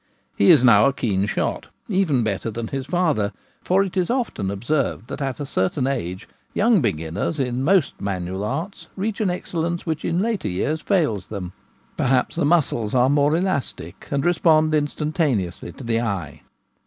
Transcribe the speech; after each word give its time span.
He 0.35 0.49
is 0.49 0.63
now 0.63 0.87
a 0.87 0.93
keen 0.93 1.27
shot, 1.27 1.67
even 1.87 2.23
better 2.23 2.49
than 2.49 2.69
his 2.69 2.87
father; 2.87 3.31
for 3.63 3.83
it 3.83 3.95
is 3.95 4.09
often 4.09 4.49
observed 4.49 5.07
that 5.09 5.21
at 5.21 5.39
a 5.39 5.45
certain 5.45 5.85
age 5.85 6.27
young 6.55 6.81
beginners 6.81 7.39
in 7.39 7.61
most 7.63 8.01
manual 8.01 8.43
arts 8.43 8.87
reach 8.95 9.21
an 9.21 9.29
excel 9.29 9.61
lence 9.61 9.85
which 9.85 10.03
in 10.03 10.19
later 10.19 10.47
years 10.47 10.81
fails 10.81 11.27
them. 11.27 11.53
Perhaps 11.97 12.35
the 12.35 12.45
muscles 12.45 12.95
are 12.95 13.11
more 13.11 13.35
elastic, 13.37 14.07
and 14.09 14.25
respond 14.25 14.73
instantaneously 14.73 15.71
to 15.73 15.83
the 15.83 16.01
eye. 16.01 16.41